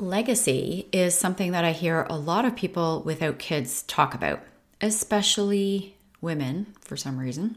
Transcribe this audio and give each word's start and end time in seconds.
Legacy 0.00 0.88
is 0.92 1.18
something 1.18 1.50
that 1.50 1.64
I 1.64 1.72
hear 1.72 2.06
a 2.08 2.16
lot 2.16 2.44
of 2.44 2.54
people 2.54 3.02
without 3.04 3.40
kids 3.40 3.82
talk 3.82 4.14
about, 4.14 4.40
especially 4.80 5.96
women 6.20 6.74
for 6.80 6.96
some 6.96 7.18
reason. 7.18 7.56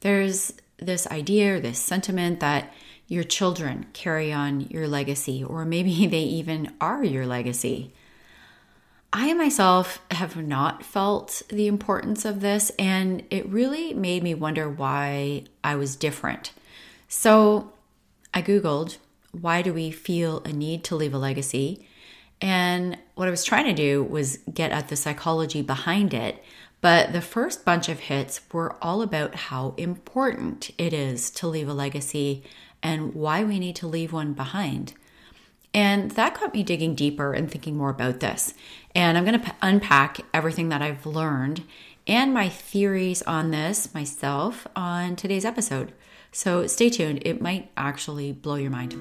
There's 0.00 0.54
this 0.78 1.06
idea 1.08 1.56
or 1.56 1.60
this 1.60 1.78
sentiment 1.78 2.40
that 2.40 2.72
your 3.08 3.24
children 3.24 3.86
carry 3.92 4.32
on 4.32 4.62
your 4.62 4.88
legacy, 4.88 5.44
or 5.44 5.66
maybe 5.66 6.06
they 6.10 6.22
even 6.22 6.72
are 6.80 7.04
your 7.04 7.26
legacy. 7.26 7.92
I 9.12 9.34
myself 9.34 10.00
have 10.10 10.36
not 10.36 10.82
felt 10.82 11.42
the 11.50 11.66
importance 11.66 12.24
of 12.24 12.40
this, 12.40 12.70
and 12.78 13.22
it 13.30 13.46
really 13.48 13.92
made 13.92 14.22
me 14.22 14.32
wonder 14.32 14.68
why 14.68 15.44
I 15.62 15.74
was 15.74 15.94
different. 15.94 16.52
So 17.06 17.72
I 18.32 18.40
Googled 18.40 18.96
why 19.32 19.62
do 19.62 19.72
we 19.72 19.90
feel 19.90 20.40
a 20.44 20.52
need 20.52 20.84
to 20.84 20.96
leave 20.96 21.14
a 21.14 21.18
legacy? 21.18 21.86
And 22.40 22.98
what 23.14 23.28
I 23.28 23.30
was 23.30 23.44
trying 23.44 23.64
to 23.64 23.74
do 23.74 24.02
was 24.02 24.38
get 24.52 24.70
at 24.70 24.88
the 24.88 24.96
psychology 24.96 25.62
behind 25.62 26.14
it. 26.14 26.42
But 26.80 27.12
the 27.12 27.20
first 27.20 27.64
bunch 27.64 27.88
of 27.88 27.98
hits 27.98 28.40
were 28.52 28.76
all 28.82 29.02
about 29.02 29.34
how 29.34 29.74
important 29.76 30.70
it 30.78 30.92
is 30.92 31.30
to 31.32 31.48
leave 31.48 31.68
a 31.68 31.74
legacy 31.74 32.44
and 32.82 33.14
why 33.14 33.42
we 33.42 33.58
need 33.58 33.74
to 33.76 33.88
leave 33.88 34.12
one 34.12 34.32
behind. 34.32 34.94
And 35.74 36.12
that 36.12 36.38
got 36.38 36.54
me 36.54 36.62
digging 36.62 36.94
deeper 36.94 37.32
and 37.32 37.50
thinking 37.50 37.76
more 37.76 37.90
about 37.90 38.20
this. 38.20 38.54
And 38.94 39.18
I'm 39.18 39.24
going 39.24 39.40
to 39.40 39.54
unpack 39.60 40.20
everything 40.32 40.68
that 40.68 40.82
I've 40.82 41.04
learned 41.04 41.64
and 42.06 42.32
my 42.32 42.48
theories 42.48 43.22
on 43.22 43.50
this 43.50 43.92
myself 43.92 44.66
on 44.74 45.14
today's 45.14 45.44
episode. 45.44 45.92
So 46.32 46.66
stay 46.66 46.90
tuned, 46.90 47.22
it 47.24 47.40
might 47.40 47.70
actually 47.76 48.32
blow 48.32 48.56
your 48.56 48.70
mind. 48.70 48.92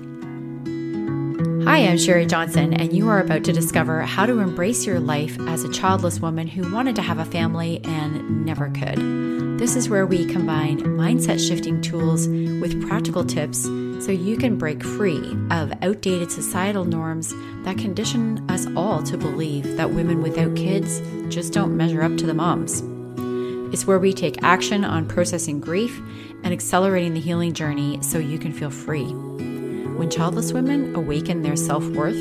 Hi, 1.68 1.80
I'm 1.80 1.98
Sheri 1.98 2.30
Johnson, 2.30 2.74
and 2.74 2.94
you 2.94 3.10
are 3.10 3.20
about 3.20 3.44
to 3.44 3.52
discover 3.52 4.02
how 4.02 4.26
to 4.26 4.40
embrace 4.40 4.86
your 4.86 5.02
life 5.02 5.38
as 5.42 5.64
a 5.64 5.72
childless 5.72 6.22
woman 6.22 6.48
who 6.48 6.74
wanted 6.74 6.96
to 6.96 7.02
have 7.02 7.20
a 7.20 7.26
family 7.26 7.84
and 7.84 8.46
never 8.46 8.70
could. 8.70 8.98
This 9.60 9.76
is 9.76 9.90
where 9.90 10.06
we 10.06 10.26
combine 10.26 10.80
mindset 10.80 11.46
shifting 11.46 11.82
tools 11.82 12.28
with 12.28 12.88
practical 12.88 13.26
tips 13.26 13.64
so 13.64 14.12
you 14.12 14.38
can 14.38 14.58
break 14.58 14.84
free 14.84 15.36
of 15.52 15.74
outdated 15.82 16.32
societal 16.32 16.86
norms 16.86 17.34
that 17.64 17.78
condition 17.78 18.50
us 18.50 18.68
all 18.78 19.04
to 19.04 19.18
believe 19.18 19.76
that 19.76 19.92
women 19.92 20.22
without 20.22 20.56
kids 20.56 21.02
just 21.28 21.52
don't 21.52 21.76
measure 21.76 22.02
up 22.02 22.16
to 22.18 22.26
the 22.26 22.34
moms. 22.34 22.82
It's 23.72 23.86
where 23.86 24.00
we 24.00 24.14
take 24.14 24.42
action 24.44 24.86
on 24.86 25.08
processing 25.08 25.60
grief 25.60 26.02
and 26.44 26.54
accelerating 26.54 27.14
the 27.14 27.20
healing 27.20 27.54
journey 27.54 28.02
so 28.02 28.18
you 28.18 28.40
can 28.40 28.54
feel 28.54 28.70
free. 28.70 29.06
When 29.06 30.10
childless 30.10 30.54
women 30.54 30.96
awaken 30.96 31.42
their 31.42 31.56
self 31.56 31.84
worth, 31.88 32.16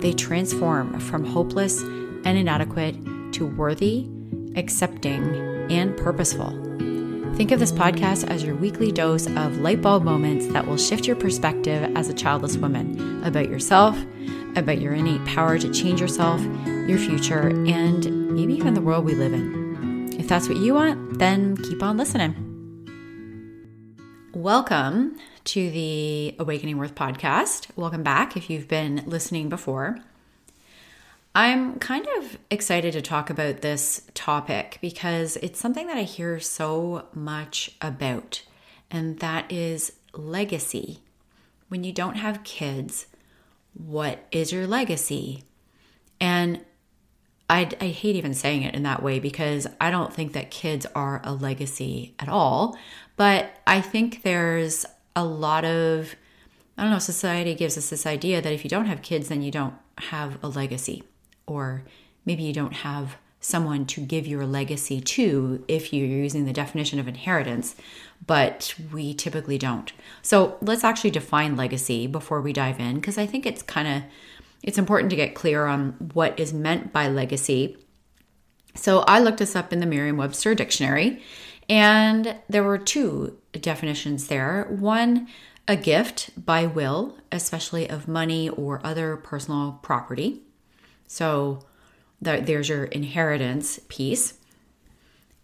they 0.00 0.12
transform 0.12 1.00
from 1.00 1.24
hopeless 1.24 1.80
and 1.80 2.38
inadequate 2.38 2.94
to 3.32 3.46
worthy, 3.46 4.06
accepting, 4.54 5.22
and 5.70 5.96
purposeful. 5.96 6.50
Think 7.36 7.50
of 7.50 7.60
this 7.60 7.72
podcast 7.72 8.28
as 8.28 8.44
your 8.44 8.54
weekly 8.54 8.92
dose 8.92 9.26
of 9.26 9.58
light 9.58 9.80
bulb 9.80 10.04
moments 10.04 10.46
that 10.48 10.66
will 10.66 10.76
shift 10.76 11.06
your 11.06 11.16
perspective 11.16 11.90
as 11.96 12.10
a 12.10 12.14
childless 12.14 12.58
woman 12.58 13.24
about 13.24 13.48
yourself, 13.48 13.98
about 14.54 14.80
your 14.80 14.92
innate 14.92 15.24
power 15.24 15.58
to 15.58 15.72
change 15.72 16.00
yourself, 16.00 16.42
your 16.86 16.98
future, 16.98 17.48
and 17.66 18.34
maybe 18.34 18.54
even 18.54 18.74
the 18.74 18.82
world 18.82 19.06
we 19.06 19.14
live 19.14 19.32
in. 19.32 19.61
That's 20.32 20.48
what 20.48 20.56
you 20.56 20.72
want, 20.72 21.18
then 21.18 21.58
keep 21.58 21.82
on 21.82 21.98
listening. 21.98 22.34
Welcome 24.32 25.18
to 25.44 25.70
the 25.70 26.34
Awakening 26.38 26.78
Worth 26.78 26.94
podcast. 26.94 27.66
Welcome 27.76 28.02
back 28.02 28.34
if 28.34 28.48
you've 28.48 28.66
been 28.66 29.02
listening 29.04 29.50
before. 29.50 29.98
I'm 31.34 31.78
kind 31.80 32.06
of 32.16 32.38
excited 32.50 32.94
to 32.94 33.02
talk 33.02 33.28
about 33.28 33.60
this 33.60 34.08
topic 34.14 34.78
because 34.80 35.36
it's 35.42 35.60
something 35.60 35.86
that 35.86 35.98
I 35.98 36.04
hear 36.04 36.40
so 36.40 37.08
much 37.12 37.72
about, 37.82 38.42
and 38.90 39.18
that 39.18 39.52
is 39.52 39.92
legacy. 40.14 41.00
When 41.68 41.84
you 41.84 41.92
don't 41.92 42.16
have 42.16 42.42
kids, 42.42 43.06
what 43.74 44.24
is 44.32 44.50
your 44.50 44.66
legacy? 44.66 45.44
And 46.18 46.64
I, 47.52 47.68
I, 47.82 47.88
hate 47.88 48.16
even 48.16 48.32
saying 48.32 48.62
it 48.62 48.74
in 48.74 48.82
that 48.84 49.02
way 49.02 49.18
because 49.18 49.66
I 49.78 49.90
don't 49.90 50.10
think 50.10 50.32
that 50.32 50.50
kids 50.50 50.86
are 50.94 51.20
a 51.22 51.34
legacy 51.34 52.14
at 52.18 52.30
all. 52.30 52.78
But 53.16 53.50
I 53.66 53.82
think 53.82 54.22
there's 54.22 54.86
a 55.14 55.22
lot 55.22 55.66
of, 55.66 56.16
I 56.78 56.82
don't 56.82 56.92
know, 56.92 56.98
society 56.98 57.54
gives 57.54 57.76
us 57.76 57.90
this 57.90 58.06
idea 58.06 58.40
that 58.40 58.54
if 58.54 58.64
you 58.64 58.70
don't 58.70 58.86
have 58.86 59.02
kids, 59.02 59.28
then 59.28 59.42
you 59.42 59.50
don't 59.50 59.74
have 59.98 60.42
a 60.42 60.48
legacy. 60.48 61.04
Or 61.46 61.82
maybe 62.24 62.42
you 62.42 62.54
don't 62.54 62.72
have 62.72 63.16
someone 63.38 63.84
to 63.84 64.00
give 64.00 64.26
your 64.26 64.46
legacy 64.46 65.02
to 65.02 65.62
if 65.68 65.92
you're 65.92 66.06
using 66.06 66.46
the 66.46 66.54
definition 66.54 66.98
of 66.98 67.06
inheritance, 67.06 67.76
but 68.26 68.74
we 68.92 69.12
typically 69.12 69.58
don't. 69.58 69.92
So 70.22 70.56
let's 70.62 70.84
actually 70.84 71.10
define 71.10 71.56
legacy 71.56 72.06
before 72.06 72.40
we 72.40 72.54
dive 72.54 72.80
in, 72.80 72.94
because 72.94 73.18
I 73.18 73.26
think 73.26 73.44
it's 73.44 73.60
kind 73.60 73.88
of 73.88 74.02
it's 74.62 74.78
important 74.78 75.10
to 75.10 75.16
get 75.16 75.34
clear 75.34 75.66
on 75.66 75.92
what 76.14 76.38
is 76.38 76.52
meant 76.52 76.92
by 76.92 77.08
legacy. 77.08 77.76
So 78.74 79.00
I 79.00 79.18
looked 79.20 79.38
this 79.38 79.56
up 79.56 79.72
in 79.72 79.80
the 79.80 79.86
Merriam-Webster 79.86 80.54
dictionary, 80.54 81.22
and 81.68 82.36
there 82.48 82.64
were 82.64 82.78
two 82.78 83.38
definitions 83.52 84.28
there. 84.28 84.66
One, 84.70 85.28
a 85.68 85.76
gift 85.76 86.30
by 86.44 86.66
will, 86.66 87.16
especially 87.30 87.88
of 87.88 88.08
money 88.08 88.48
or 88.48 88.80
other 88.84 89.16
personal 89.16 89.78
property. 89.82 90.42
So 91.06 91.66
there's 92.20 92.68
your 92.68 92.84
inheritance 92.84 93.80
piece. 93.88 94.34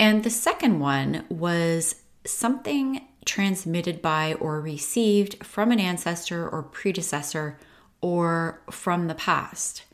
And 0.00 0.24
the 0.24 0.30
second 0.30 0.80
one 0.80 1.24
was 1.28 1.96
something 2.24 3.06
transmitted 3.24 4.00
by 4.00 4.34
or 4.34 4.60
received 4.60 5.44
from 5.44 5.70
an 5.70 5.80
ancestor 5.80 6.48
or 6.48 6.62
predecessor 6.62 7.58
or 8.00 8.60
from 8.70 9.06
the 9.06 9.14
past. 9.14 9.84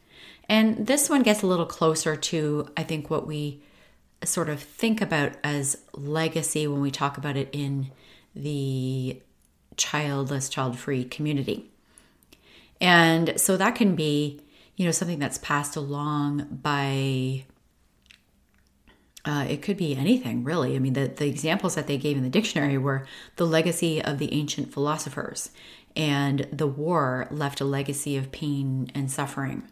And 0.48 0.86
this 0.86 1.08
one 1.08 1.22
gets 1.22 1.42
a 1.42 1.46
little 1.46 1.66
closer 1.66 2.16
to, 2.16 2.68
I 2.76 2.82
think, 2.82 3.10
what 3.10 3.26
we 3.26 3.62
sort 4.24 4.48
of 4.48 4.62
think 4.62 5.00
about 5.00 5.32
as 5.42 5.78
legacy 5.92 6.66
when 6.66 6.80
we 6.80 6.90
talk 6.90 7.16
about 7.16 7.36
it 7.36 7.48
in 7.52 7.90
the 8.34 9.20
childless, 9.76 10.48
child 10.48 10.78
free 10.78 11.04
community. 11.04 11.70
And 12.80 13.38
so 13.40 13.56
that 13.56 13.74
can 13.74 13.94
be, 13.94 14.40
you 14.76 14.84
know, 14.84 14.92
something 14.92 15.18
that's 15.18 15.38
passed 15.38 15.76
along 15.76 16.58
by, 16.62 17.44
uh, 19.24 19.46
it 19.48 19.62
could 19.62 19.76
be 19.76 19.96
anything 19.96 20.44
really. 20.44 20.76
I 20.76 20.78
mean, 20.78 20.92
the, 20.92 21.06
the 21.06 21.26
examples 21.26 21.74
that 21.76 21.86
they 21.86 21.96
gave 21.96 22.16
in 22.16 22.22
the 22.22 22.28
dictionary 22.30 22.76
were 22.76 23.06
the 23.36 23.46
legacy 23.46 24.02
of 24.02 24.18
the 24.18 24.32
ancient 24.32 24.72
philosophers, 24.72 25.50
and 25.96 26.48
the 26.52 26.66
war 26.66 27.28
left 27.30 27.60
a 27.60 27.64
legacy 27.64 28.16
of 28.16 28.32
pain 28.32 28.90
and 28.94 29.10
suffering. 29.10 29.62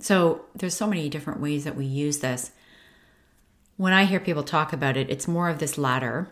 So 0.00 0.46
there's 0.54 0.76
so 0.76 0.86
many 0.86 1.08
different 1.08 1.40
ways 1.40 1.64
that 1.64 1.76
we 1.76 1.84
use 1.84 2.18
this 2.18 2.52
when 3.76 3.92
I 3.92 4.04
hear 4.04 4.20
people 4.20 4.42
talk 4.42 4.72
about 4.72 4.96
it, 4.96 5.10
it's 5.10 5.26
more 5.26 5.48
of 5.48 5.58
this 5.58 5.78
latter 5.78 6.28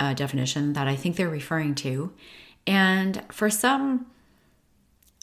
uh, 0.00 0.14
definition 0.14 0.72
that 0.74 0.88
I 0.88 0.96
think 0.96 1.16
they're 1.16 1.28
referring 1.28 1.74
to. 1.76 2.12
And 2.66 3.22
for 3.30 3.50
some, 3.50 4.06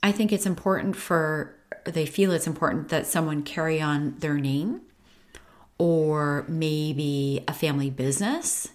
I 0.03 0.12
think 0.12 0.31
it's 0.31 0.46
important 0.46 0.96
for, 0.96 1.56
they 1.85 2.06
feel 2.06 2.31
it's 2.31 2.47
important 2.47 2.90
that 2.90 3.07
someone 3.07 3.44
carry 3.44 3.81
on 3.81 4.16
their 4.19 4.35
name 4.35 4.81
or 5.78 6.46
maybe 6.47 7.44
a 7.47 7.53
family 7.53 7.90
business 7.90 8.69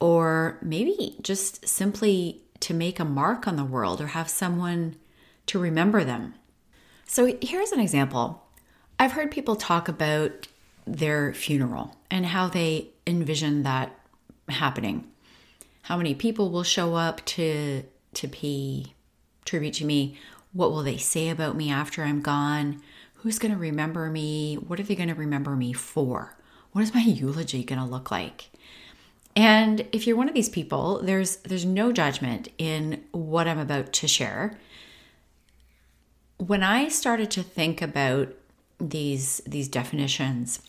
or 0.00 0.58
maybe 0.60 1.16
just 1.22 1.66
simply 1.66 2.42
to 2.60 2.74
make 2.74 2.98
a 2.98 3.04
mark 3.04 3.46
on 3.46 3.56
the 3.56 3.64
world 3.64 4.00
or 4.00 4.08
have 4.08 4.28
someone 4.28 4.96
to 5.46 5.58
remember 5.58 6.04
them. 6.04 6.34
So 7.06 7.36
here's 7.40 7.72
an 7.72 7.80
example. 7.80 8.44
I've 8.98 9.12
heard 9.12 9.30
people 9.30 9.56
talk 9.56 9.88
about 9.88 10.48
their 10.86 11.32
funeral 11.34 11.96
and 12.10 12.26
how 12.26 12.48
they 12.48 12.90
envision 13.06 13.62
that 13.62 13.98
happening. 14.48 15.08
How 15.82 15.96
many 15.96 16.14
people 16.14 16.50
will 16.50 16.64
show 16.64 16.94
up 16.94 17.24
to 17.26 17.84
to 18.14 18.28
pay 18.28 18.86
tribute 19.44 19.74
to 19.74 19.84
me? 19.84 20.18
What 20.52 20.70
will 20.72 20.82
they 20.82 20.96
say 20.96 21.28
about 21.28 21.56
me 21.56 21.70
after 21.70 22.02
I'm 22.02 22.20
gone? 22.20 22.82
Who's 23.14 23.38
going 23.38 23.52
to 23.52 23.58
remember 23.58 24.10
me? 24.10 24.56
What 24.56 24.80
are 24.80 24.82
they 24.82 24.94
going 24.94 25.08
to 25.08 25.14
remember 25.14 25.56
me 25.56 25.72
for? 25.72 26.36
What 26.72 26.82
is 26.82 26.94
my 26.94 27.00
eulogy 27.00 27.64
going 27.64 27.80
to 27.80 27.84
look 27.84 28.10
like? 28.10 28.50
And 29.38 29.86
if 29.92 30.04
you're 30.04 30.16
one 30.16 30.28
of 30.28 30.34
these 30.34 30.48
people, 30.48 31.00
there's 31.00 31.36
there's 31.36 31.64
no 31.64 31.92
judgment 31.92 32.48
in 32.58 33.04
what 33.12 33.46
I'm 33.46 33.60
about 33.60 33.92
to 33.92 34.08
share. 34.08 34.58
When 36.38 36.64
I 36.64 36.88
started 36.88 37.30
to 37.30 37.44
think 37.44 37.80
about 37.80 38.34
these 38.80 39.40
these 39.46 39.68
definitions, 39.68 40.60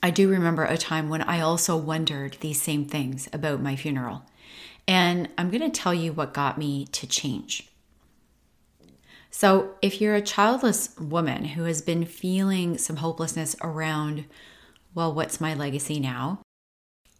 I 0.00 0.12
do 0.12 0.28
remember 0.28 0.62
a 0.62 0.78
time 0.78 1.08
when 1.08 1.22
I 1.22 1.40
also 1.40 1.76
wondered 1.76 2.36
these 2.38 2.62
same 2.62 2.84
things 2.84 3.28
about 3.32 3.60
my 3.60 3.74
funeral. 3.74 4.22
And 4.86 5.28
I'm 5.36 5.50
going 5.50 5.68
to 5.68 5.70
tell 5.70 5.92
you 5.92 6.12
what 6.12 6.34
got 6.34 6.56
me 6.56 6.86
to 6.92 7.04
change. 7.04 7.68
So, 9.32 9.74
if 9.82 10.00
you're 10.00 10.14
a 10.14 10.22
childless 10.22 10.96
woman 11.00 11.46
who 11.46 11.64
has 11.64 11.82
been 11.82 12.04
feeling 12.04 12.78
some 12.78 12.96
hopelessness 12.96 13.56
around, 13.60 14.26
well, 14.94 15.12
what's 15.12 15.40
my 15.40 15.52
legacy 15.52 15.98
now? 15.98 16.43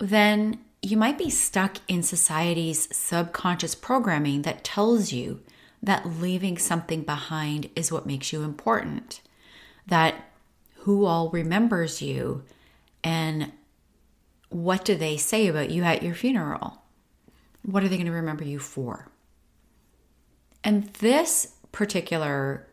Then 0.04 0.58
you 0.82 0.98
might 0.98 1.16
be 1.16 1.30
stuck 1.30 1.78
in 1.88 2.02
society's 2.02 2.94
subconscious 2.94 3.74
programming 3.74 4.42
that 4.42 4.62
tells 4.62 5.12
you 5.12 5.40
that 5.82 6.04
leaving 6.20 6.58
something 6.58 7.04
behind 7.04 7.70
is 7.74 7.90
what 7.90 8.04
makes 8.04 8.30
you 8.30 8.42
important, 8.42 9.22
that 9.86 10.30
who 10.80 11.06
all 11.06 11.30
remembers 11.30 12.02
you 12.02 12.44
and 13.02 13.50
what 14.50 14.84
do 14.84 14.94
they 14.94 15.16
say 15.16 15.46
about 15.46 15.70
you 15.70 15.84
at 15.84 16.02
your 16.02 16.14
funeral? 16.14 16.82
What 17.62 17.82
are 17.82 17.88
they 17.88 17.96
going 17.96 18.04
to 18.04 18.12
remember 18.12 18.44
you 18.44 18.58
for? 18.58 19.08
And 20.62 20.84
this 21.00 21.54
particular 21.72 22.68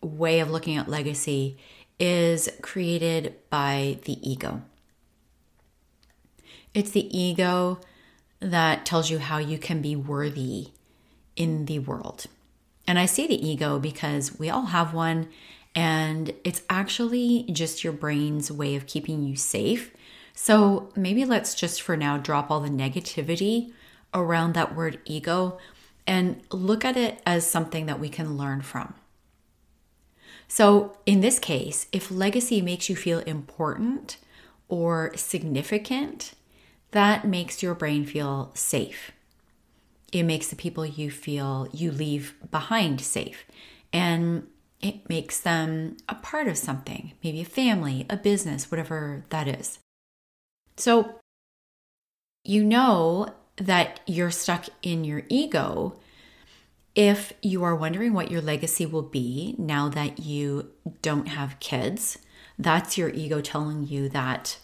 way 0.00 0.40
of 0.40 0.50
looking 0.50 0.78
at 0.78 0.88
legacy 0.88 1.58
is 2.00 2.48
created 2.62 3.34
by 3.50 3.98
the 4.04 4.16
ego. 4.26 4.62
It's 6.74 6.90
the 6.90 7.16
ego 7.16 7.80
that 8.40 8.86
tells 8.86 9.10
you 9.10 9.18
how 9.18 9.38
you 9.38 9.58
can 9.58 9.80
be 9.80 9.94
worthy 9.94 10.68
in 11.36 11.66
the 11.66 11.78
world. 11.78 12.26
And 12.86 12.98
I 12.98 13.06
say 13.06 13.26
the 13.26 13.46
ego 13.46 13.78
because 13.78 14.38
we 14.38 14.50
all 14.50 14.66
have 14.66 14.92
one, 14.92 15.28
and 15.74 16.34
it's 16.44 16.62
actually 16.68 17.44
just 17.52 17.84
your 17.84 17.92
brain's 17.92 18.50
way 18.50 18.74
of 18.74 18.86
keeping 18.86 19.22
you 19.22 19.36
safe. 19.36 19.92
So 20.34 20.90
maybe 20.96 21.24
let's 21.24 21.54
just 21.54 21.82
for 21.82 21.96
now 21.96 22.16
drop 22.18 22.50
all 22.50 22.60
the 22.60 22.68
negativity 22.68 23.72
around 24.14 24.54
that 24.54 24.74
word 24.74 24.98
ego 25.04 25.58
and 26.06 26.40
look 26.50 26.84
at 26.84 26.96
it 26.96 27.20
as 27.24 27.48
something 27.48 27.86
that 27.86 28.00
we 28.00 28.08
can 28.08 28.36
learn 28.36 28.62
from. 28.62 28.94
So, 30.48 30.98
in 31.06 31.20
this 31.20 31.38
case, 31.38 31.86
if 31.92 32.10
legacy 32.10 32.60
makes 32.60 32.90
you 32.90 32.96
feel 32.96 33.20
important 33.20 34.18
or 34.68 35.12
significant, 35.16 36.34
that 36.92 37.26
makes 37.26 37.62
your 37.62 37.74
brain 37.74 38.06
feel 38.06 38.52
safe. 38.54 39.12
It 40.12 40.22
makes 40.24 40.48
the 40.48 40.56
people 40.56 40.84
you 40.86 41.10
feel 41.10 41.68
you 41.72 41.90
leave 41.90 42.34
behind 42.50 43.00
safe. 43.00 43.44
And 43.92 44.46
it 44.80 45.08
makes 45.08 45.40
them 45.40 45.96
a 46.08 46.14
part 46.14 46.48
of 46.48 46.58
something, 46.58 47.12
maybe 47.22 47.40
a 47.40 47.46
family, 47.46 48.06
a 48.10 48.16
business, 48.16 48.70
whatever 48.70 49.24
that 49.30 49.48
is. 49.48 49.78
So, 50.76 51.20
you 52.44 52.64
know 52.64 53.34
that 53.56 54.00
you're 54.06 54.30
stuck 54.30 54.66
in 54.82 55.04
your 55.04 55.22
ego 55.28 55.98
if 56.94 57.32
you 57.40 57.62
are 57.62 57.76
wondering 57.76 58.12
what 58.12 58.30
your 58.30 58.42
legacy 58.42 58.84
will 58.84 59.02
be 59.02 59.54
now 59.56 59.88
that 59.88 60.18
you 60.18 60.70
don't 61.00 61.28
have 61.28 61.60
kids. 61.60 62.18
That's 62.58 62.98
your 62.98 63.08
ego 63.10 63.40
telling 63.40 63.86
you 63.86 64.08
that 64.10 64.58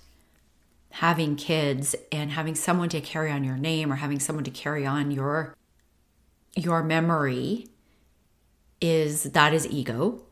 having 0.91 1.37
kids 1.37 1.95
and 2.11 2.33
having 2.33 2.55
someone 2.55 2.89
to 2.89 3.01
carry 3.01 3.31
on 3.31 3.45
your 3.45 3.57
name 3.57 3.93
or 3.93 3.97
having 3.97 4.19
someone 4.19 4.45
to 4.45 4.51
carry 4.51 4.87
on 4.87 5.11
your 5.11 5.55
your 6.57 6.83
memory 6.83 7.69
is 8.81 9.25
that 9.25 9.55
is 9.55 9.67
ego. 9.69 10.23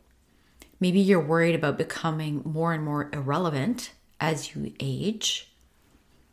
Maybe 0.80 1.00
you're 1.00 1.20
worried 1.20 1.54
about 1.54 1.78
becoming 1.78 2.42
more 2.44 2.72
and 2.72 2.84
more 2.84 3.10
irrelevant 3.12 3.92
as 4.20 4.54
you 4.54 4.72
age. 4.80 5.52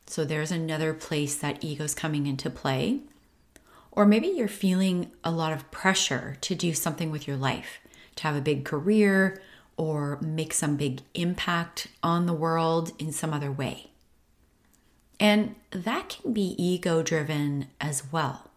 So 0.05 0.25
there's 0.25 0.51
another 0.51 0.93
place 0.93 1.35
that 1.37 1.63
ego's 1.63 1.95
coming 1.95 2.27
into 2.27 2.49
play. 2.49 3.01
Or 3.91 4.05
maybe 4.05 4.27
you're 4.27 4.47
feeling 4.47 5.11
a 5.23 5.31
lot 5.31 5.53
of 5.53 5.69
pressure 5.71 6.37
to 6.41 6.55
do 6.55 6.73
something 6.73 7.11
with 7.11 7.27
your 7.27 7.37
life, 7.37 7.79
to 8.15 8.23
have 8.23 8.35
a 8.35 8.41
big 8.41 8.65
career 8.65 9.41
or 9.77 10.19
make 10.21 10.53
some 10.53 10.75
big 10.75 11.01
impact 11.13 11.87
on 12.01 12.25
the 12.25 12.33
world 12.33 12.91
in 12.99 13.11
some 13.11 13.33
other 13.33 13.51
way. 13.51 13.91
And 15.23 15.55
that 15.71 16.09
can 16.09 16.33
be 16.33 16.53
ego 16.61 17.01
driven 17.01 17.67
as 17.79 18.11
well. 18.11 18.51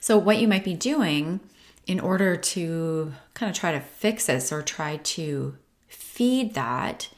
So, 0.00 0.18
what 0.18 0.38
you 0.38 0.48
might 0.48 0.64
be 0.64 0.74
doing 0.74 1.38
in 1.86 2.00
order 2.00 2.34
to 2.36 3.12
kind 3.32 3.48
of 3.48 3.56
try 3.56 3.70
to 3.70 3.78
fix 3.78 4.26
this 4.26 4.50
or 4.50 4.62
try 4.62 4.96
to 4.96 5.56
feed 5.86 6.54
that 6.54 7.08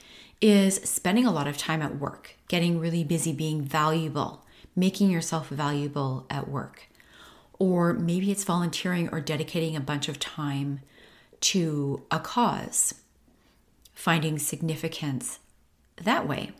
is 0.43 0.76
spending 0.76 1.25
a 1.25 1.32
lot 1.32 1.49
of 1.49 1.56
time 1.56 1.81
at 1.81 1.99
work, 1.99 2.37
getting 2.46 2.79
really 2.79 3.05
busy, 3.05 3.32
being 3.32 3.62
valuable, 3.62 4.44
making 4.76 5.11
yourself 5.11 5.49
valuable 5.49 6.26
at 6.29 6.46
work. 6.46 6.90
Or 7.58 7.94
maybe 7.94 8.31
it's 8.31 8.44
volunteering 8.44 9.08
or 9.08 9.23
dedicating 9.23 9.75
a 9.75 9.81
bunch 9.81 10.11
of 10.11 10.20
time 10.20 10.81
to 11.40 12.05
a 12.11 12.20
cause, 12.20 12.96
finding 13.94 14.38
significance 14.38 15.38
that 15.96 16.29
way. 16.29 16.52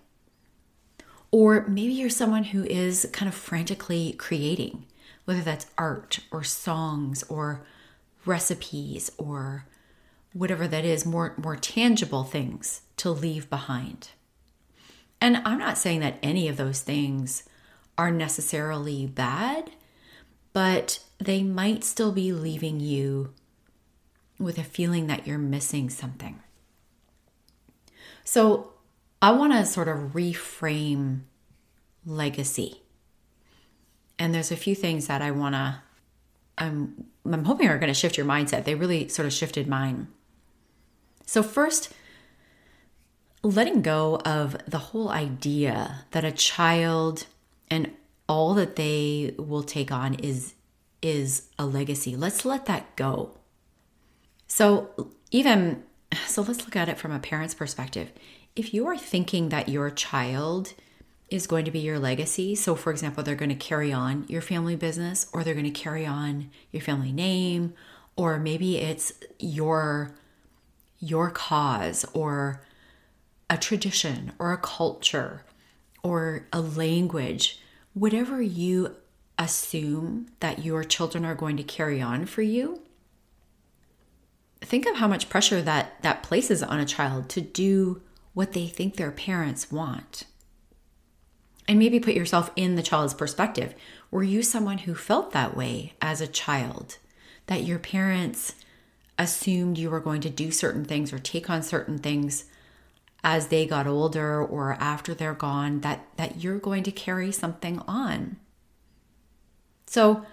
Or 1.31 1.67
maybe 1.69 1.93
you're 1.93 2.11
someone 2.11 2.45
who 2.45 2.65
is 2.65 3.09
kind 3.13 3.29
of 3.29 3.35
frantically 3.35 4.15
creating, 4.15 4.87
whether 5.25 5.43
that's 5.43 5.67
art 5.77 6.21
or 6.31 6.43
songs 6.43 7.23
or 7.25 7.67
recipes 8.25 9.11
or 9.19 9.67
whatever 10.33 10.67
that 10.69 10.85
is, 10.85 11.05
more, 11.05 11.35
more 11.37 11.57
tangible 11.57 12.25
things 12.25 12.83
to 12.97 13.11
leave 13.11 13.51
behind. 13.51 14.09
And 15.21 15.39
I'm 15.45 15.59
not 15.59 15.79
saying 15.79 16.01
that 16.01 16.19
any 16.23 16.49
of 16.49 16.57
those 16.57 16.81
things 16.81 17.43
are 17.97 18.11
necessarily 18.11 19.07
bad, 19.07 19.73
but 20.53 21.01
they 21.19 21.43
might 21.43 21.83
still 21.85 22.13
be 22.13 22.33
leaving 22.33 22.81
you 22.81 23.35
with 24.39 24.57
a 24.57 24.65
feeling 24.65 25.09
that 25.09 25.27
you're 25.27 25.39
missing 25.39 25.91
something. 25.91 26.41
So 28.23 28.73
I 29.21 29.33
want 29.33 29.53
to 29.53 29.65
sort 29.67 29.89
of 29.89 30.13
reframe 30.13 31.23
legacy. 32.07 32.83
And 34.19 34.35
there's 34.35 34.51
a 34.51 34.57
few 34.57 34.75
things 34.75 35.07
that 35.07 35.23
I 35.23 35.31
want 35.31 35.55
to 35.55 35.81
I'm 36.59 37.07
I'm 37.25 37.45
hoping 37.45 37.69
are 37.69 37.79
going 37.79 37.93
to 37.93 37.95
shift 37.95 38.17
your 38.17 38.27
mindset. 38.27 38.65
They 38.65 38.75
really 38.75 39.09
sort 39.09 39.27
of 39.27 39.33
shifted 39.33 39.69
mine. 39.69 40.09
So 41.27 41.43
first, 41.43 41.93
letting 43.43 43.83
go 43.83 44.17
of 44.25 44.57
the 44.67 44.79
whole 44.79 45.11
idea 45.11 46.05
that 46.11 46.25
a 46.25 46.33
child 46.33 47.27
and 47.71 47.93
all 48.29 48.55
that 48.55 48.77
they 48.77 49.35
will 49.39 49.63
take 49.63 49.93
on 49.93 50.15
is 50.15 50.55
is 51.01 51.49
a 51.59 51.67
legacy. 51.67 52.17
Let's 52.17 52.45
let 52.45 52.67
that 52.67 52.97
go. 52.97 53.39
So 54.49 55.11
even 55.31 55.85
so 56.27 56.43
let's 56.43 56.65
look 56.65 56.77
at 56.77 56.89
it 56.89 56.99
from 56.99 57.13
a 57.13 57.19
parent's 57.19 57.55
perspective. 57.55 58.11
If 58.59 58.75
you 58.75 58.89
are 58.89 58.99
thinking 58.99 59.51
that 59.51 59.69
your 59.69 59.89
child 59.89 60.75
is 61.31 61.47
going 61.47 61.65
to 61.67 61.71
be 61.71 61.79
your 61.79 62.01
legacy, 62.01 62.57
so 62.57 62.75
for 62.75 62.91
example, 62.91 63.23
they're 63.23 63.37
going 63.37 63.51
to 63.51 63.55
carry 63.55 63.93
on 63.93 64.25
your 64.27 64.43
family 64.43 64.75
business 64.75 65.29
or 65.33 65.45
they're 65.45 65.55
going 65.55 65.65
to 65.65 65.71
carry 65.71 66.05
on 66.05 66.51
your 66.73 66.83
family 66.83 67.13
name 67.13 67.75
or 68.17 68.41
maybe 68.41 68.79
it's 68.79 69.13
your 69.39 70.13
your 70.99 71.31
cause 71.31 72.05
or 72.15 72.61
a 73.49 73.57
tradition 73.57 74.33
or 74.41 74.51
a 74.51 74.59
culture 74.59 75.45
or 76.03 76.49
a 76.53 76.61
language, 76.61 77.61
whatever 77.95 78.43
you 78.43 78.97
assume 79.39 80.27
that 80.41 80.65
your 80.65 80.83
children 80.83 81.25
are 81.25 81.37
going 81.37 81.57
to 81.57 81.63
carry 81.63 82.03
on 82.03 82.27
for 82.27 82.43
you, 82.43 82.83
think 84.63 84.85
of 84.85 84.97
how 84.97 85.07
much 85.07 85.29
pressure 85.29 85.63
that 85.63 86.03
that 86.03 86.25
places 86.25 86.61
on 86.61 86.81
a 86.81 86.85
child 86.85 87.29
to 87.29 87.41
do 87.41 88.03
what 88.39 88.53
they 88.53 88.69
think 88.69 88.95
their 88.95 89.11
parents 89.11 89.73
want. 89.73 90.23
And 91.67 91.77
maybe 91.77 91.99
put 91.99 92.15
yourself 92.15 92.53
in 92.55 92.77
the 92.77 92.85
child's 92.85 93.13
perspective. 93.13 93.75
Were 94.13 94.23
you 94.23 94.45
someone 94.45 94.79
who 94.79 94.95
felt 94.95 95.33
that 95.33 95.57
way 95.57 95.95
as 96.01 96.21
a 96.21 96.29
child? 96.29 96.99
That 97.49 97.65
your 97.65 97.81
parents 97.81 98.55
assumed 99.19 99.77
you 99.77 99.91
were 99.91 99.99
going 99.99 100.21
to 100.21 100.31
do 100.31 100.53
certain 100.53 100.85
things 100.85 101.13
or 101.13 101.19
take 101.19 101.51
on 101.51 101.65
certain 101.65 101.99
things 101.99 102.45
as 103.25 103.49
they 103.49 103.67
got 103.67 103.89
older 103.89 104.41
or 104.41 104.75
after 104.75 105.15
they're 105.15 105.35
gone 105.35 105.81
that 105.81 106.07
that 106.17 106.41
you're 106.41 106.61
going 106.61 106.85
to 106.85 106.93
carry 106.93 107.33
something 107.33 107.81
on. 107.89 108.37
So 109.87 110.25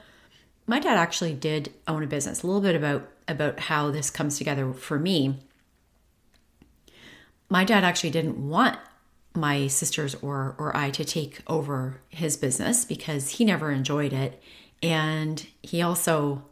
my 0.68 0.80
dad 0.80 0.96
actually 0.96 1.34
did 1.34 1.74
own 1.88 2.04
a 2.04 2.08
business. 2.08 2.44
A 2.44 2.46
little 2.46 2.62
bit 2.62 2.76
about 2.76 3.10
about 3.28 3.62
how 3.62 3.90
this 3.90 4.12
comes 4.12 4.38
together 4.38 4.74
for 4.74 5.00
me. 5.00 5.40
My 7.50 7.64
dad 7.64 7.84
actually 7.84 8.12
didn't 8.12 8.38
want 8.38 8.78
my 9.34 9.68
sisters 9.68 10.16
or 10.16 10.56
or 10.58 10.76
I 10.76 10.90
to 10.92 11.04
take 11.04 11.42
over 11.46 12.00
his 12.10 12.38
business 12.38 12.86
because 12.86 13.32
he 13.32 13.46
never 13.46 13.70
enjoyed 13.72 14.14
it 14.14 14.42
and 14.82 15.46
he 15.62 15.82
also 15.82 16.44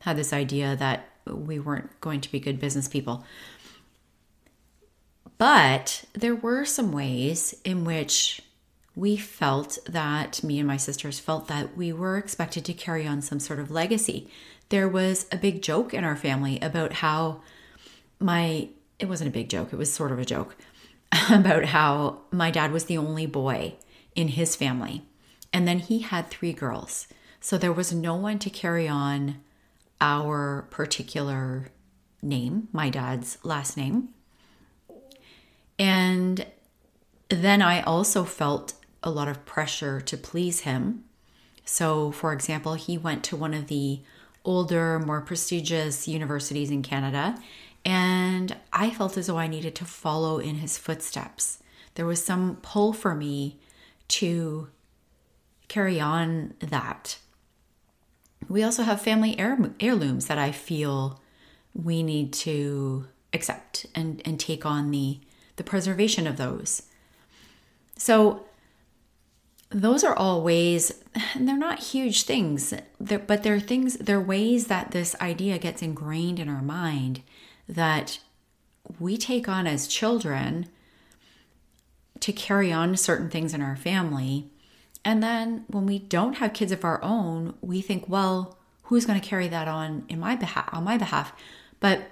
had 0.00 0.16
this 0.16 0.32
idea 0.32 0.76
that 0.76 1.08
we 1.26 1.58
weren't 1.58 2.00
going 2.00 2.20
to 2.20 2.30
be 2.30 2.40
good 2.40 2.60
business 2.60 2.88
people. 2.88 3.24
But 5.36 6.04
there 6.12 6.34
were 6.34 6.64
some 6.64 6.92
ways 6.92 7.54
in 7.64 7.84
which 7.84 8.40
we 8.96 9.16
felt 9.16 9.78
that 9.86 10.42
me 10.42 10.58
and 10.58 10.66
my 10.66 10.76
sisters 10.76 11.20
felt 11.20 11.46
that 11.46 11.76
we 11.76 11.92
were 11.92 12.18
expected 12.18 12.64
to 12.64 12.72
carry 12.72 13.06
on 13.06 13.22
some 13.22 13.38
sort 13.38 13.60
of 13.60 13.70
legacy, 13.70 14.28
there 14.70 14.88
was 14.88 15.26
a 15.30 15.36
big 15.36 15.62
joke 15.62 15.94
in 15.94 16.02
our 16.02 16.16
family 16.16 16.58
about 16.60 16.94
how 16.94 17.40
my, 18.18 18.68
it 18.98 19.08
wasn't 19.08 19.28
a 19.28 19.32
big 19.32 19.48
joke, 19.48 19.72
it 19.72 19.76
was 19.76 19.92
sort 19.92 20.12
of 20.12 20.18
a 20.18 20.24
joke, 20.24 20.56
about 21.30 21.66
how 21.66 22.20
my 22.30 22.50
dad 22.50 22.72
was 22.72 22.84
the 22.84 22.98
only 22.98 23.26
boy 23.26 23.74
in 24.14 24.28
his 24.28 24.56
family. 24.56 25.02
And 25.52 25.66
then 25.66 25.78
he 25.78 26.00
had 26.00 26.28
three 26.28 26.52
girls. 26.52 27.06
So 27.40 27.56
there 27.56 27.72
was 27.72 27.92
no 27.92 28.14
one 28.14 28.38
to 28.40 28.50
carry 28.50 28.88
on 28.88 29.40
our 30.00 30.66
particular 30.70 31.68
name, 32.22 32.68
my 32.72 32.90
dad's 32.90 33.38
last 33.42 33.76
name. 33.76 34.10
And 35.78 36.46
then 37.28 37.62
I 37.62 37.82
also 37.82 38.24
felt 38.24 38.74
a 39.02 39.10
lot 39.10 39.28
of 39.28 39.44
pressure 39.44 40.00
to 40.00 40.16
please 40.16 40.60
him. 40.60 41.04
So, 41.64 42.10
for 42.10 42.32
example, 42.32 42.74
he 42.74 42.98
went 42.98 43.22
to 43.24 43.36
one 43.36 43.54
of 43.54 43.68
the 43.68 44.00
older, 44.44 44.98
more 44.98 45.20
prestigious 45.20 46.08
universities 46.08 46.70
in 46.70 46.82
Canada, 46.82 47.36
and 47.84 48.56
I 48.72 48.90
felt 48.90 49.16
as 49.16 49.26
though 49.26 49.38
I 49.38 49.46
needed 49.46 49.74
to 49.76 49.84
follow 49.84 50.38
in 50.38 50.56
his 50.56 50.78
footsteps. 50.78 51.58
There 51.94 52.06
was 52.06 52.24
some 52.24 52.56
pull 52.62 52.92
for 52.92 53.14
me 53.14 53.58
to 54.08 54.68
carry 55.68 56.00
on 56.00 56.54
that. 56.60 57.18
We 58.48 58.62
also 58.62 58.82
have 58.82 59.00
family 59.00 59.38
heirlooms 59.38 60.26
that 60.26 60.38
I 60.38 60.52
feel 60.52 61.20
we 61.74 62.02
need 62.02 62.32
to 62.34 63.06
accept 63.32 63.86
and, 63.94 64.22
and 64.24 64.40
take 64.40 64.64
on 64.64 64.90
the, 64.90 65.20
the 65.56 65.64
preservation 65.64 66.26
of 66.26 66.36
those. 66.36 66.82
So, 67.96 68.44
those 69.70 70.02
are 70.02 70.16
all 70.16 70.42
ways, 70.42 71.02
and 71.34 71.46
they're 71.48 71.56
not 71.56 71.80
huge 71.80 72.22
things, 72.22 72.72
but 72.98 73.42
they're 73.42 73.60
things, 73.60 73.98
they're 73.98 74.20
ways 74.20 74.68
that 74.68 74.92
this 74.92 75.14
idea 75.20 75.58
gets 75.58 75.82
ingrained 75.82 76.38
in 76.38 76.48
our 76.48 76.62
mind 76.62 77.22
that 77.68 78.18
we 78.98 79.16
take 79.16 79.48
on 79.48 79.66
as 79.66 79.86
children 79.86 80.68
to 82.20 82.32
carry 82.32 82.72
on 82.72 82.96
certain 82.96 83.30
things 83.30 83.54
in 83.54 83.62
our 83.62 83.76
family. 83.76 84.50
And 85.04 85.22
then 85.22 85.64
when 85.68 85.86
we 85.86 85.98
don't 85.98 86.38
have 86.38 86.52
kids 86.52 86.72
of 86.72 86.84
our 86.84 87.02
own, 87.02 87.54
we 87.60 87.80
think, 87.80 88.08
well, 88.08 88.58
who's 88.84 89.06
going 89.06 89.20
to 89.20 89.26
carry 89.26 89.48
that 89.48 89.68
on 89.68 90.04
in 90.08 90.18
my 90.18 90.34
behalf 90.34 90.68
on 90.72 90.84
my 90.84 90.96
behalf? 90.96 91.32
But 91.80 92.10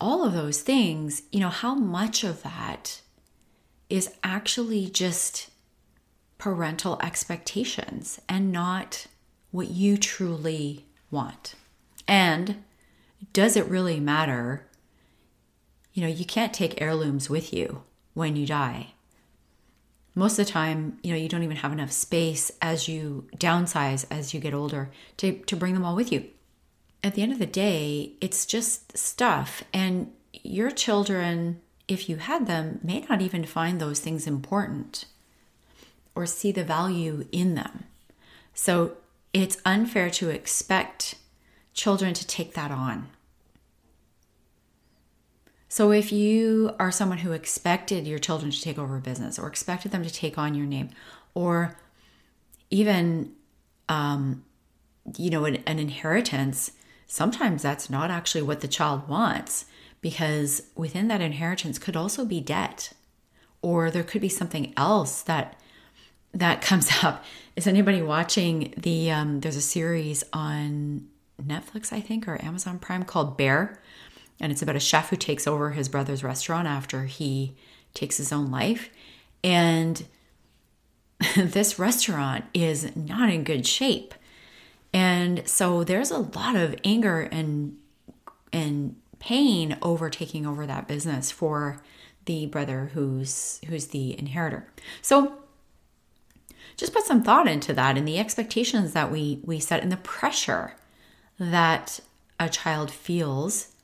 all 0.00 0.24
of 0.24 0.32
those 0.32 0.60
things, 0.62 1.22
you 1.32 1.40
know, 1.40 1.48
how 1.48 1.74
much 1.74 2.22
of 2.22 2.42
that 2.42 3.00
is 3.90 4.12
actually 4.22 4.88
just 4.88 5.50
parental 6.36 7.00
expectations 7.02 8.20
and 8.28 8.52
not 8.52 9.06
what 9.50 9.68
you 9.68 9.96
truly 9.96 10.86
want. 11.10 11.54
And 12.06 12.62
does 13.32 13.56
it 13.56 13.66
really 13.66 14.00
matter? 14.00 14.66
You 15.92 16.02
know, 16.02 16.08
you 16.08 16.24
can't 16.24 16.54
take 16.54 16.80
heirlooms 16.80 17.28
with 17.28 17.52
you 17.52 17.82
when 18.14 18.36
you 18.36 18.46
die. 18.46 18.94
Most 20.14 20.38
of 20.38 20.46
the 20.46 20.52
time, 20.52 20.98
you 21.02 21.12
know, 21.12 21.18
you 21.18 21.28
don't 21.28 21.44
even 21.44 21.58
have 21.58 21.72
enough 21.72 21.92
space 21.92 22.50
as 22.60 22.88
you 22.88 23.28
downsize 23.36 24.04
as 24.10 24.34
you 24.34 24.40
get 24.40 24.54
older 24.54 24.90
to, 25.18 25.38
to 25.40 25.56
bring 25.56 25.74
them 25.74 25.84
all 25.84 25.94
with 25.94 26.10
you. 26.10 26.26
At 27.04 27.14
the 27.14 27.22
end 27.22 27.32
of 27.32 27.38
the 27.38 27.46
day, 27.46 28.12
it's 28.20 28.44
just 28.44 28.98
stuff. 28.98 29.62
And 29.72 30.12
your 30.32 30.72
children, 30.72 31.60
if 31.86 32.08
you 32.08 32.16
had 32.16 32.46
them, 32.46 32.80
may 32.82 33.06
not 33.08 33.20
even 33.20 33.44
find 33.44 33.80
those 33.80 34.00
things 34.00 34.26
important 34.26 35.04
or 36.16 36.26
see 36.26 36.50
the 36.50 36.64
value 36.64 37.26
in 37.30 37.54
them. 37.54 37.84
So 38.52 38.96
it's 39.32 39.58
unfair 39.64 40.10
to 40.10 40.30
expect 40.30 41.14
children 41.74 42.12
to 42.14 42.26
take 42.26 42.54
that 42.54 42.72
on. 42.72 43.08
So 45.68 45.92
if 45.92 46.12
you 46.12 46.74
are 46.78 46.90
someone 46.90 47.18
who 47.18 47.32
expected 47.32 48.06
your 48.06 48.18
children 48.18 48.50
to 48.50 48.60
take 48.60 48.78
over 48.78 48.96
a 48.96 49.00
business 49.00 49.38
or 49.38 49.46
expected 49.46 49.92
them 49.92 50.02
to 50.02 50.12
take 50.12 50.38
on 50.38 50.54
your 50.54 50.66
name 50.66 50.90
or 51.34 51.76
even 52.70 53.32
um, 53.88 54.44
you 55.16 55.30
know 55.30 55.44
an, 55.44 55.56
an 55.66 55.78
inheritance 55.78 56.72
sometimes 57.06 57.62
that's 57.62 57.88
not 57.88 58.10
actually 58.10 58.42
what 58.42 58.60
the 58.60 58.68
child 58.68 59.08
wants 59.08 59.64
because 60.00 60.62
within 60.74 61.08
that 61.08 61.20
inheritance 61.20 61.78
could 61.78 61.96
also 61.96 62.24
be 62.24 62.40
debt 62.40 62.92
or 63.62 63.90
there 63.90 64.04
could 64.04 64.20
be 64.20 64.28
something 64.28 64.72
else 64.76 65.22
that 65.22 65.58
that 66.32 66.60
comes 66.62 66.90
up. 67.02 67.24
Is 67.56 67.66
anybody 67.66 68.02
watching 68.02 68.74
the? 68.76 69.10
Um, 69.10 69.40
there's 69.40 69.56
a 69.56 69.62
series 69.62 70.24
on 70.32 71.08
Netflix, 71.42 71.92
I 71.92 72.00
think, 72.00 72.28
or 72.28 72.42
Amazon 72.44 72.78
Prime 72.78 73.04
called 73.04 73.36
Bear, 73.36 73.80
and 74.40 74.52
it's 74.52 74.62
about 74.62 74.76
a 74.76 74.80
chef 74.80 75.10
who 75.10 75.16
takes 75.16 75.46
over 75.46 75.70
his 75.70 75.88
brother's 75.88 76.24
restaurant 76.24 76.68
after 76.68 77.04
he 77.04 77.54
takes 77.94 78.16
his 78.16 78.32
own 78.32 78.50
life, 78.50 78.90
and 79.42 80.06
this 81.36 81.78
restaurant 81.78 82.44
is 82.54 82.94
not 82.96 83.30
in 83.30 83.44
good 83.44 83.66
shape, 83.66 84.14
and 84.92 85.46
so 85.48 85.84
there's 85.84 86.10
a 86.10 86.18
lot 86.18 86.56
of 86.56 86.74
anger 86.84 87.20
and 87.20 87.76
and 88.52 88.96
pain 89.18 89.76
over 89.82 90.08
taking 90.08 90.46
over 90.46 90.66
that 90.66 90.88
business 90.88 91.30
for 91.30 91.80
the 92.26 92.46
brother 92.46 92.90
who's 92.94 93.60
who's 93.66 93.88
the 93.88 94.18
inheritor. 94.18 94.66
So 95.02 95.38
just 96.76 96.92
put 96.92 97.04
some 97.04 97.22
thought 97.22 97.48
into 97.48 97.72
that 97.74 97.98
and 97.98 98.06
the 98.06 98.18
expectations 98.18 98.92
that 98.92 99.10
we 99.10 99.40
we 99.42 99.58
set 99.58 99.82
and 99.82 99.90
the 99.90 99.96
pressure 99.96 100.74
that 101.38 102.00
a 102.38 102.48
child 102.48 102.90
feels 102.90 103.74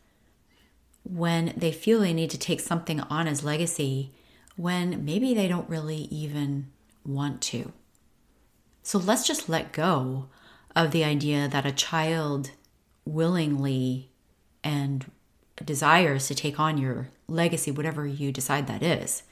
when 1.05 1.53
they 1.57 1.71
feel 1.71 2.01
they 2.01 2.13
need 2.13 2.31
to 2.31 2.39
take 2.39 2.61
something 2.61 3.01
on 3.01 3.29
as 3.29 3.45
legacy 3.45 4.13
when 4.57 5.05
maybe 5.05 5.35
they 5.35 5.49
don't 5.49 5.69
really 5.69 6.09
even 6.11 6.67
want 7.05 7.41
to. 7.41 7.73
So 8.83 8.99
let's 8.99 9.27
just 9.27 9.49
let 9.49 9.73
go 9.73 10.27
of 10.75 10.91
the 10.91 11.05
idea 11.05 11.49
that 11.49 11.67
a 11.67 11.73
child 11.73 12.51
willingly 13.05 14.11
and 14.63 15.11
desires 15.65 16.27
to 16.29 16.35
take 16.35 16.59
on 16.59 16.79
your 16.79 17.09
legacy, 17.29 17.71
whatever 17.71 18.07
you 18.07 18.33
decide 18.33 18.67
that 18.67 18.83
is. 18.83 19.23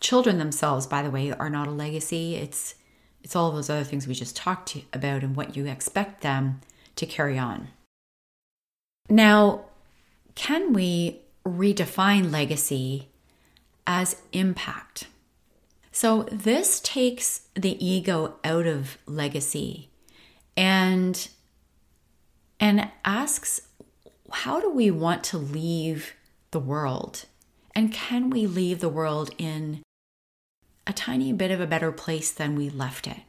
Children 0.00 0.38
themselves, 0.38 0.86
by 0.86 1.02
the 1.02 1.10
way, 1.10 1.32
are 1.32 1.50
not 1.50 1.66
a 1.66 1.72
legacy. 1.72 2.36
It's 2.36 2.74
it's 3.22 3.34
all 3.34 3.50
those 3.50 3.68
other 3.68 3.82
things 3.82 4.06
we 4.06 4.14
just 4.14 4.36
talked 4.36 4.76
about 4.92 5.24
and 5.24 5.34
what 5.34 5.56
you 5.56 5.66
expect 5.66 6.20
them 6.20 6.60
to 6.94 7.06
carry 7.06 7.36
on. 7.36 7.68
Now, 9.08 9.64
can 10.36 10.72
we 10.72 11.22
redefine 11.44 12.30
legacy 12.30 13.08
as 13.86 14.22
impact? 14.32 15.08
So, 15.90 16.28
this 16.30 16.78
takes 16.78 17.48
the 17.54 17.84
ego 17.84 18.36
out 18.44 18.66
of 18.66 18.98
legacy 19.06 19.90
and 20.56 21.28
and 22.60 22.90
asks 23.04 23.62
how 24.30 24.60
do 24.60 24.70
we 24.70 24.90
want 24.90 25.24
to 25.24 25.38
leave 25.38 26.14
the 26.52 26.60
world? 26.60 27.24
And 27.74 27.92
can 27.92 28.30
we 28.30 28.46
leave 28.46 28.80
the 28.80 28.88
world 28.88 29.30
in 29.36 29.82
a 30.86 30.92
tiny 30.92 31.32
bit 31.32 31.50
of 31.50 31.60
a 31.60 31.66
better 31.66 31.90
place 31.90 32.30
than 32.30 32.54
we 32.54 32.70
left 32.70 33.06
it. 33.06 33.20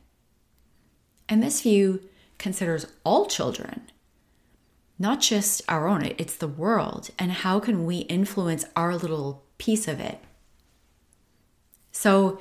And 1.28 1.42
this 1.42 1.62
view 1.62 2.02
considers 2.38 2.86
all 3.04 3.26
children, 3.26 3.90
not 5.00 5.22
just 5.22 5.62
our 5.68 5.88
own, 5.88 6.04
it's 6.18 6.38
the 6.38 6.48
world, 6.48 7.10
and 7.20 7.32
how 7.32 7.60
can 7.60 7.86
we 7.86 7.98
influence 7.98 8.66
our 8.76 8.96
little 8.96 9.44
piece 9.58 9.88
of 9.88 10.00
it. 10.00 10.20
So, 11.92 12.40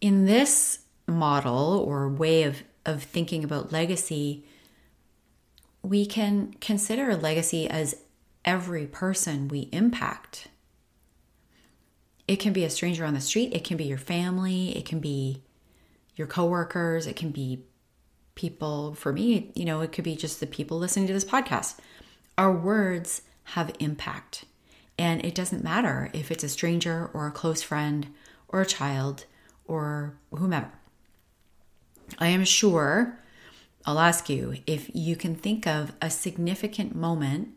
in 0.00 0.26
this 0.26 0.80
model 1.06 1.78
or 1.86 2.08
way 2.08 2.44
of, 2.44 2.62
of 2.86 3.02
thinking 3.02 3.42
about 3.42 3.72
legacy, 3.72 4.44
we 5.82 6.06
can 6.06 6.54
consider 6.60 7.10
a 7.10 7.16
legacy 7.16 7.68
as 7.68 7.96
every 8.44 8.86
person 8.86 9.48
we 9.48 9.68
impact 9.72 10.48
it 12.28 12.38
can 12.38 12.52
be 12.52 12.62
a 12.62 12.70
stranger 12.70 13.06
on 13.06 13.14
the 13.14 13.20
street, 13.22 13.54
it 13.54 13.64
can 13.64 13.78
be 13.78 13.84
your 13.84 13.98
family, 13.98 14.76
it 14.76 14.84
can 14.84 15.00
be 15.00 15.42
your 16.14 16.26
coworkers, 16.26 17.06
it 17.06 17.16
can 17.16 17.30
be 17.30 17.64
people. 18.34 18.94
For 18.94 19.12
me, 19.12 19.50
you 19.54 19.64
know, 19.64 19.80
it 19.80 19.92
could 19.92 20.04
be 20.04 20.14
just 20.14 20.38
the 20.38 20.46
people 20.46 20.78
listening 20.78 21.06
to 21.06 21.14
this 21.14 21.24
podcast. 21.24 21.78
Our 22.38 22.52
words 22.52 23.22
have 23.42 23.74
impact. 23.80 24.44
And 24.96 25.24
it 25.24 25.34
doesn't 25.34 25.64
matter 25.64 26.08
if 26.12 26.30
it's 26.30 26.44
a 26.44 26.48
stranger 26.48 27.10
or 27.12 27.26
a 27.26 27.32
close 27.32 27.62
friend 27.62 28.14
or 28.46 28.60
a 28.60 28.66
child 28.66 29.24
or 29.66 30.14
whomever. 30.30 30.70
I 32.18 32.28
am 32.28 32.44
sure 32.44 33.18
I'll 33.84 33.98
ask 33.98 34.28
you 34.28 34.56
if 34.66 34.88
you 34.94 35.16
can 35.16 35.34
think 35.34 35.66
of 35.66 35.92
a 36.00 36.10
significant 36.10 36.94
moment 36.94 37.48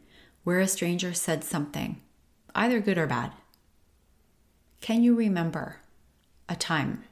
where 0.44 0.60
a 0.60 0.68
stranger 0.68 1.14
said 1.14 1.44
something, 1.44 2.02
either 2.56 2.80
good 2.80 2.98
or 2.98 3.08
bad, 3.08 3.34
can 4.82 5.04
you 5.04 5.16
remember 5.16 5.78
a 6.50 6.56
time? 6.56 7.04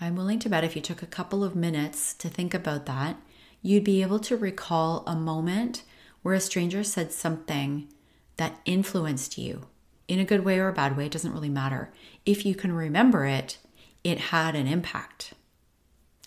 I'm 0.00 0.16
willing 0.16 0.38
to 0.40 0.48
bet 0.48 0.64
if 0.64 0.74
you 0.74 0.80
took 0.80 1.02
a 1.02 1.06
couple 1.06 1.44
of 1.44 1.54
minutes 1.54 2.14
to 2.14 2.28
think 2.30 2.54
about 2.54 2.86
that, 2.86 3.16
you'd 3.60 3.84
be 3.84 4.00
able 4.00 4.20
to 4.20 4.36
recall 4.36 5.04
a 5.06 5.14
moment 5.14 5.82
where 6.22 6.34
a 6.34 6.40
stranger 6.40 6.82
said 6.84 7.12
something 7.12 7.88
that 8.36 8.60
influenced 8.64 9.38
you 9.38 9.66
in 10.08 10.18
a 10.18 10.24
good 10.24 10.44
way 10.44 10.58
or 10.58 10.68
a 10.68 10.72
bad 10.72 10.96
way, 10.96 11.06
it 11.06 11.12
doesn't 11.12 11.32
really 11.32 11.48
matter. 11.48 11.92
If 12.26 12.44
you 12.44 12.54
can 12.54 12.72
remember 12.72 13.24
it, 13.26 13.58
it 14.02 14.18
had 14.18 14.56
an 14.56 14.66
impact. 14.66 15.34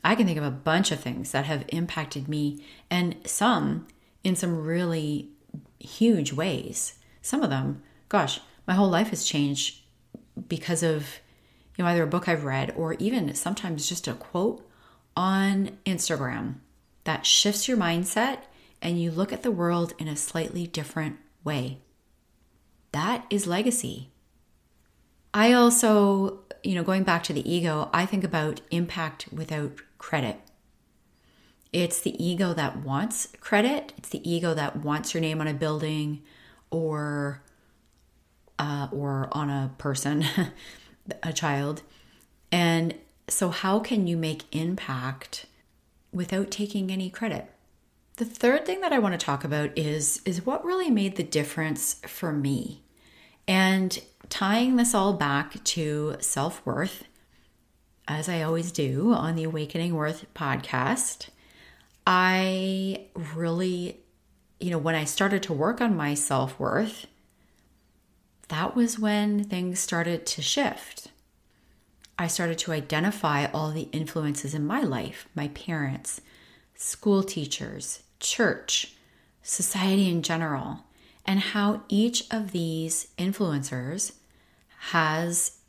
I 0.04 0.16
can 0.16 0.26
think 0.26 0.38
of 0.38 0.44
a 0.44 0.52
bunch 0.52 0.92
of 0.92 1.00
things 1.00 1.32
that 1.32 1.46
have 1.46 1.66
impacted 1.70 2.28
me, 2.28 2.64
and 2.90 3.16
some 3.26 3.88
in 4.24 4.36
some 4.36 4.64
really 4.64 5.30
huge 5.80 6.34
ways. 6.34 6.96
Some 7.22 7.42
of 7.42 7.50
them, 7.50 7.82
gosh, 8.10 8.40
my 8.68 8.74
whole 8.74 8.90
life 8.90 9.10
has 9.10 9.26
changed 9.26 9.82
because 10.48 10.84
of 10.84 11.20
you 11.78 11.84
know 11.84 11.90
either 11.90 12.04
a 12.04 12.08
book 12.08 12.28
I've 12.28 12.44
read 12.44 12.74
or 12.76 12.94
even 12.96 13.34
sometimes 13.34 13.88
just 13.88 14.08
a 14.08 14.14
quote 14.14 14.68
on 15.16 15.78
Instagram 15.86 16.56
that 17.04 17.26
shifts 17.26 17.68
your 17.68 17.78
mindset 17.78 18.40
and 18.84 19.02
you 19.02 19.10
look 19.10 19.32
at 19.32 19.44
the 19.44 19.52
world 19.52 19.94
in 19.98 20.10
a 20.10 20.16
slightly 20.16 20.68
different 20.68 21.18
way. 21.44 21.80
That 22.92 23.26
is 23.30 23.48
legacy. 23.48 24.12
I 25.34 25.54
also, 25.54 26.42
you 26.64 26.76
know, 26.76 26.84
going 26.84 27.04
back 27.04 27.24
to 27.24 27.34
the 27.34 27.50
ego, 27.50 27.90
I 27.94 28.06
think 28.06 28.26
about 28.26 28.62
impact 28.70 29.30
without 29.32 29.80
credit. 29.98 30.42
It's 31.72 32.02
the 32.02 32.24
ego 32.24 32.54
that 32.54 32.78
wants 32.78 33.30
credit. 33.40 33.94
It's 33.98 34.10
the 34.10 34.30
ego 34.30 34.54
that 34.54 34.76
wants 34.76 35.14
your 35.14 35.22
name 35.22 35.40
on 35.40 35.48
a 35.48 35.54
building 35.54 36.22
or 36.70 37.42
uh, 38.60 38.88
or 38.92 39.30
on 39.32 39.50
a 39.50 39.72
person, 39.80 40.24
a 41.24 41.34
child. 41.34 41.82
And 42.52 42.94
so, 43.28 43.50
how 43.50 43.80
can 43.80 44.06
you 44.06 44.18
make 44.18 44.54
impact 44.56 45.48
without 46.12 46.52
taking 46.52 46.92
any 46.92 47.10
credit? 47.10 47.50
The 48.18 48.26
third 48.26 48.66
thing 48.66 48.82
that 48.82 48.94
I 48.94 49.00
want 49.00 49.20
to 49.20 49.26
talk 49.26 49.44
about 49.44 49.78
is 49.78 50.22
is 50.24 50.46
what 50.46 50.64
really 50.64 50.92
made 50.92 51.16
the 51.16 51.24
difference 51.24 51.96
for 52.06 52.32
me. 52.32 52.84
And 53.48 54.00
tying 54.30 54.76
this 54.76 54.94
all 54.94 55.14
back 55.14 55.64
to 55.64 56.16
self-worth, 56.20 57.06
as 58.08 58.30
I 58.30 58.42
always 58.44 58.72
do 58.72 59.14
on 59.14 59.36
the 59.36 59.44
Awakening 59.44 59.96
Worth 59.96 60.26
podcast, 60.34 61.30
I 62.06 63.08
really 63.36 64.04
you 64.60 64.70
know, 64.70 64.78
when 64.78 64.96
I 64.96 65.04
started 65.04 65.44
to 65.44 65.54
work 65.54 65.82
on 65.82 65.98
my 65.98 66.14
self-worth, 66.14 67.06
that 68.48 68.76
was 68.76 68.98
when 68.98 69.44
things 69.44 69.80
started 69.80 70.26
to 70.28 70.42
shift. 70.42 71.10
I 72.18 72.28
started 72.28 72.60
to 72.60 72.72
identify 72.72 73.48
all 73.48 73.72
the 73.72 73.90
influences 73.92 74.54
in 74.54 74.66
my 74.66 74.82
life 74.82 75.28
my 75.36 75.50
parents, 75.50 76.22
school 76.76 77.24
teachers, 77.24 78.04
church, 78.20 78.94
society 79.42 80.10
in 80.10 80.22
general, 80.22 80.80
and 81.26 81.40
how 81.40 81.84
each 81.90 82.26
of 82.32 82.52
these 82.52 83.08
influencers 83.18 84.14
has 84.90 85.60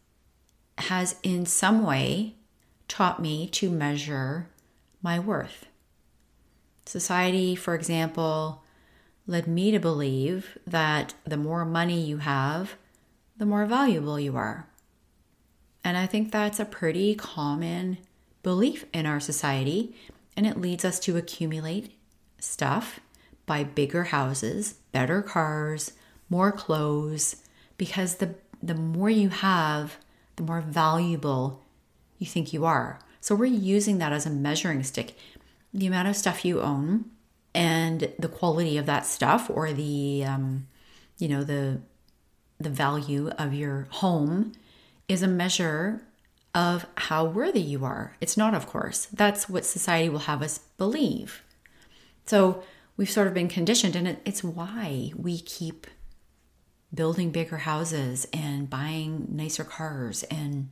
has 0.79 1.17
in 1.23 1.47
some 1.47 1.85
way 1.85 2.35
taught 2.89 3.23
me 3.23 3.47
to 3.47 3.71
measure 3.71 4.49
my 5.03 5.19
worth. 5.19 5.67
Society, 6.85 7.55
for 7.55 7.75
example, 7.75 8.65
led 9.27 9.47
me 9.47 9.71
to 9.71 9.79
believe 9.79 10.59
that 10.67 11.15
the 11.25 11.37
more 11.37 11.65
money 11.65 12.01
you 12.01 12.19
have, 12.19 12.75
the 13.37 13.47
more 13.47 13.67
valuable 13.67 14.19
you 14.19 14.37
are. 14.37 14.67
And 15.83 15.97
I 15.97 16.07
think 16.07 16.31
that's 16.31 16.61
a 16.61 16.65
pretty 16.65 17.15
common 17.15 17.99
belief 18.43 18.85
in 18.93 19.07
our 19.07 19.21
society, 19.21 19.95
and 20.37 20.47
it 20.47 20.61
leads 20.61 20.85
us 20.85 20.99
to 21.01 21.17
accumulate 21.17 21.99
stuff, 22.39 23.01
buy 23.47 23.65
bigger 23.65 24.05
houses, 24.05 24.75
better 24.93 25.23
cars, 25.23 25.93
more 26.29 26.53
clothes, 26.53 27.37
because 27.77 28.17
the 28.17 28.35
the 28.63 28.75
more 28.75 29.11
you 29.11 29.29
have, 29.29 29.99
the 30.37 30.43
more 30.43 30.63
valuable 30.63 31.63
you 32.19 32.27
think 32.27 32.53
you 32.53 32.65
are. 32.65 32.99
So 33.21 33.35
we're 33.35 33.47
using 33.47 33.99
that 33.99 34.13
as 34.13 34.25
a 34.25 34.31
measuring 34.31 34.83
stick. 34.83 35.17
The 35.73 35.87
amount 35.87 36.09
of 36.09 36.17
stuff 36.17 36.45
you 36.45 36.63
own 36.63 37.07
and 37.55 38.13
the 38.19 38.29
quality 38.29 38.79
of 38.79 38.87
that 38.87 39.07
stuff 39.07 39.51
or 39.53 39.73
the 39.73 40.25
um, 40.25 40.67
you 41.19 41.29
know 41.29 41.45
the 41.45 41.81
the 42.59 42.71
value 42.71 43.29
of 43.39 43.55
your 43.55 43.87
home 43.91 44.53
is 45.09 45.23
a 45.23 45.29
measure 45.29 46.03
of 46.55 46.87
how 46.97 47.25
worthy 47.25 47.61
you 47.61 47.85
are. 47.85 48.17
It's 48.21 48.37
not, 48.37 48.55
of 48.55 48.67
course. 48.67 49.07
That's 49.13 49.49
what 49.49 49.65
society 49.65 50.09
will 50.09 50.21
have 50.21 50.43
us 50.43 50.59
believe. 50.79 51.43
So 52.27 52.63
we've 52.97 53.11
sort 53.11 53.27
of 53.27 53.35
been 53.35 53.49
conditioned, 53.49 53.97
and 53.97 54.19
it's 54.25 54.45
why 54.45 55.13
we 55.17 55.41
keep 55.41 55.87
building 56.93 57.31
bigger 57.31 57.59
houses 57.59 58.27
and 58.33 58.71
buying 58.71 59.27
nicer 59.31 59.65
cars 59.65 60.23
and 60.25 60.71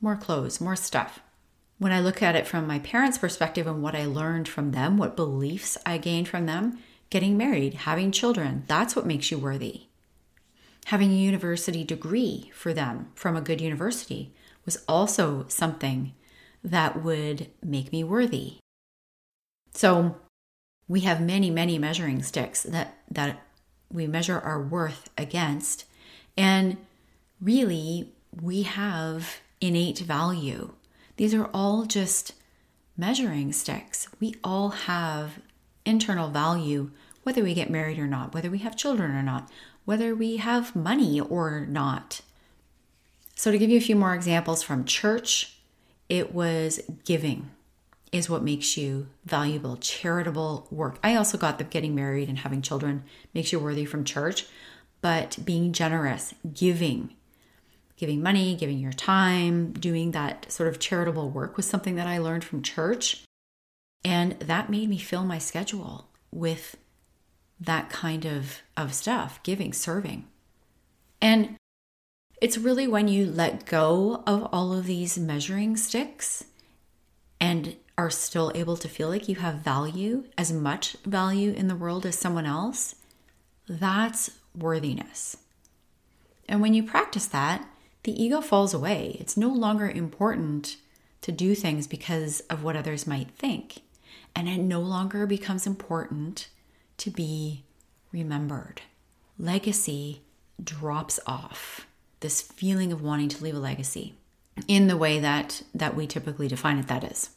more 0.00 0.16
clothes, 0.16 0.60
more 0.60 0.76
stuff. 0.76 1.20
When 1.78 1.92
I 1.92 2.00
look 2.00 2.22
at 2.22 2.36
it 2.36 2.46
from 2.46 2.66
my 2.66 2.78
parents' 2.80 3.18
perspective 3.18 3.66
and 3.66 3.82
what 3.82 3.96
I 3.96 4.04
learned 4.04 4.46
from 4.46 4.72
them, 4.72 4.98
what 4.98 5.16
beliefs 5.16 5.78
I 5.86 5.96
gained 5.96 6.28
from 6.28 6.46
them, 6.46 6.78
getting 7.08 7.36
married, 7.36 7.74
having 7.74 8.12
children, 8.12 8.64
that's 8.66 8.94
what 8.94 9.06
makes 9.06 9.30
you 9.30 9.38
worthy 9.38 9.86
having 10.86 11.12
a 11.12 11.16
university 11.16 11.84
degree 11.84 12.50
for 12.54 12.74
them 12.74 13.10
from 13.14 13.36
a 13.36 13.40
good 13.40 13.60
university 13.60 14.34
was 14.64 14.82
also 14.88 15.44
something 15.48 16.14
that 16.62 17.02
would 17.02 17.48
make 17.62 17.92
me 17.92 18.04
worthy. 18.04 18.58
So 19.74 20.16
we 20.88 21.00
have 21.00 21.20
many, 21.20 21.50
many 21.50 21.78
measuring 21.78 22.22
sticks 22.22 22.62
that, 22.62 22.98
that 23.10 23.40
we 23.90 24.06
measure 24.06 24.38
our 24.38 24.62
worth 24.62 25.10
against. 25.18 25.84
And 26.36 26.76
really, 27.40 28.12
we 28.40 28.62
have 28.62 29.40
innate 29.60 29.98
value. 30.00 30.72
These 31.16 31.34
are 31.34 31.50
all 31.52 31.84
just 31.84 32.34
measuring 32.96 33.52
sticks. 33.52 34.08
We 34.20 34.34
all 34.42 34.70
have 34.70 35.40
internal 35.84 36.28
value, 36.30 36.90
whether 37.22 37.42
we 37.42 37.54
get 37.54 37.70
married 37.70 37.98
or 37.98 38.06
not, 38.06 38.34
whether 38.34 38.50
we 38.50 38.58
have 38.58 38.76
children 38.76 39.12
or 39.12 39.22
not, 39.22 39.50
whether 39.84 40.14
we 40.14 40.36
have 40.36 40.76
money 40.76 41.20
or 41.20 41.66
not. 41.66 42.20
So, 43.42 43.50
to 43.50 43.58
give 43.58 43.70
you 43.70 43.78
a 43.78 43.80
few 43.80 43.96
more 43.96 44.14
examples 44.14 44.62
from 44.62 44.84
church, 44.84 45.58
it 46.08 46.32
was 46.32 46.78
giving 47.04 47.50
is 48.12 48.30
what 48.30 48.44
makes 48.44 48.76
you 48.76 49.08
valuable, 49.24 49.76
charitable 49.78 50.68
work. 50.70 51.00
I 51.02 51.16
also 51.16 51.36
got 51.36 51.58
that 51.58 51.70
getting 51.70 51.92
married 51.92 52.28
and 52.28 52.38
having 52.38 52.62
children 52.62 53.02
makes 53.34 53.50
you 53.50 53.58
worthy 53.58 53.84
from 53.84 54.04
church, 54.04 54.46
but 55.00 55.38
being 55.44 55.72
generous, 55.72 56.34
giving, 56.54 57.16
giving 57.96 58.22
money, 58.22 58.54
giving 58.54 58.78
your 58.78 58.92
time, 58.92 59.72
doing 59.72 60.12
that 60.12 60.52
sort 60.52 60.68
of 60.68 60.78
charitable 60.78 61.28
work 61.28 61.56
was 61.56 61.66
something 61.66 61.96
that 61.96 62.06
I 62.06 62.18
learned 62.18 62.44
from 62.44 62.62
church. 62.62 63.24
And 64.04 64.38
that 64.38 64.70
made 64.70 64.88
me 64.88 64.98
fill 64.98 65.24
my 65.24 65.38
schedule 65.38 66.06
with 66.30 66.76
that 67.58 67.90
kind 67.90 68.24
of, 68.24 68.62
of 68.76 68.94
stuff, 68.94 69.42
giving, 69.42 69.72
serving. 69.72 70.28
And 71.20 71.56
it's 72.42 72.58
really 72.58 72.88
when 72.88 73.06
you 73.06 73.24
let 73.24 73.66
go 73.66 74.20
of 74.26 74.48
all 74.52 74.72
of 74.72 74.84
these 74.84 75.16
measuring 75.16 75.76
sticks 75.76 76.42
and 77.40 77.76
are 77.96 78.10
still 78.10 78.50
able 78.56 78.76
to 78.76 78.88
feel 78.88 79.08
like 79.08 79.28
you 79.28 79.36
have 79.36 79.54
value, 79.60 80.24
as 80.36 80.52
much 80.52 80.96
value 81.04 81.52
in 81.52 81.68
the 81.68 81.76
world 81.76 82.04
as 82.04 82.18
someone 82.18 82.44
else, 82.44 82.96
that's 83.68 84.28
worthiness. 84.58 85.36
And 86.48 86.60
when 86.60 86.74
you 86.74 86.82
practice 86.82 87.26
that, 87.26 87.64
the 88.02 88.20
ego 88.20 88.40
falls 88.40 88.74
away. 88.74 89.16
It's 89.20 89.36
no 89.36 89.48
longer 89.48 89.88
important 89.88 90.78
to 91.20 91.30
do 91.30 91.54
things 91.54 91.86
because 91.86 92.40
of 92.50 92.64
what 92.64 92.74
others 92.74 93.06
might 93.06 93.30
think. 93.30 93.82
And 94.34 94.48
it 94.48 94.58
no 94.58 94.80
longer 94.80 95.26
becomes 95.26 95.64
important 95.64 96.48
to 96.96 97.10
be 97.10 97.62
remembered. 98.10 98.82
Legacy 99.38 100.22
drops 100.64 101.20
off 101.24 101.86
this 102.22 102.40
feeling 102.40 102.92
of 102.92 103.02
wanting 103.02 103.28
to 103.28 103.42
leave 103.44 103.54
a 103.54 103.58
legacy 103.58 104.14
in 104.66 104.86
the 104.88 104.96
way 104.96 105.18
that 105.18 105.62
that 105.74 105.94
we 105.94 106.06
typically 106.06 106.48
define 106.48 106.78
it 106.78 106.88
that 106.88 107.04
is. 107.04 107.30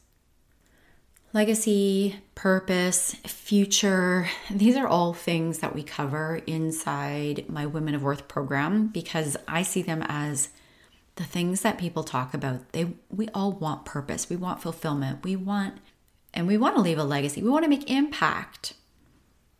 Legacy 1.33 2.15
purpose 2.33 3.15
future 3.25 4.29
these 4.49 4.77
are 4.77 4.87
all 4.87 5.13
things 5.13 5.59
that 5.59 5.75
we 5.75 5.83
cover 5.83 6.41
inside 6.47 7.45
my 7.49 7.65
women 7.65 7.93
of 7.93 8.03
worth 8.03 8.27
program 8.29 8.87
because 8.87 9.35
i 9.47 9.61
see 9.61 9.81
them 9.81 10.01
as 10.07 10.49
the 11.15 11.23
things 11.23 11.61
that 11.61 11.77
people 11.77 12.03
talk 12.03 12.33
about. 12.33 12.71
They 12.73 12.93
we 13.09 13.29
all 13.29 13.51
want 13.51 13.85
purpose. 13.85 14.29
We 14.29 14.35
want 14.35 14.61
fulfillment. 14.61 15.23
We 15.23 15.35
want 15.35 15.77
and 16.33 16.47
we 16.47 16.57
want 16.57 16.75
to 16.75 16.81
leave 16.81 16.97
a 16.97 17.03
legacy. 17.03 17.41
We 17.41 17.49
want 17.49 17.63
to 17.63 17.69
make 17.69 17.89
impact. 17.89 18.73